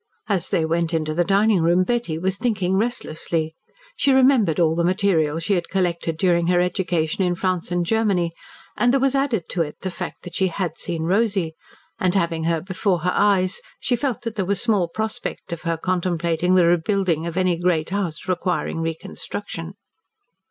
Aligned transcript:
As 0.27 0.49
they 0.49 0.65
went 0.65 0.95
into 0.95 1.13
the 1.13 1.23
dining 1.23 1.61
room 1.61 1.83
Betty 1.83 2.17
was 2.17 2.39
thinking 2.39 2.75
restlessly. 2.75 3.53
She 3.95 4.11
remembered 4.11 4.59
all 4.59 4.73
the 4.73 4.83
material 4.83 5.37
she 5.37 5.53
had 5.53 5.69
collected 5.69 6.17
during 6.17 6.47
her 6.47 6.59
education 6.59 7.23
in 7.23 7.35
France 7.35 7.71
and 7.71 7.85
Germany, 7.85 8.31
and 8.75 8.91
there 8.91 8.99
was 8.99 9.13
added 9.13 9.43
to 9.49 9.61
it 9.61 9.81
the 9.81 9.91
fact 9.91 10.23
that 10.23 10.33
she 10.33 10.47
HAD 10.47 10.79
seen 10.79 11.03
Rosy, 11.03 11.53
and 11.99 12.15
having 12.15 12.45
her 12.45 12.61
before 12.61 13.01
her 13.01 13.13
eyes 13.13 13.61
she 13.79 13.95
felt 13.95 14.23
that 14.23 14.33
there 14.37 14.43
was 14.45 14.59
small 14.59 14.87
prospect 14.87 15.53
of 15.53 15.61
her 15.69 15.77
contemplating 15.77 16.55
the 16.55 16.65
rebuilding 16.65 17.27
of 17.27 17.37
any 17.37 17.55
great 17.55 17.91
house 17.91 18.27
requiring 18.27 18.79
reconstruction. 18.81 19.75